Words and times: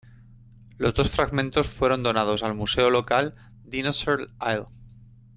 Los 0.79 0.95
dos 0.95 1.11
fragmentos 1.11 1.67
fueron 1.67 2.01
donados 2.01 2.41
aL 2.41 2.55
museo 2.55 2.89
local 2.89 3.35
Dinosaur 3.65 4.31
Isle. 4.43 4.65